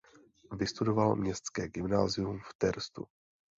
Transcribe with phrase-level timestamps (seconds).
[0.51, 3.05] Vystudoval městské gymnázium v Terstu.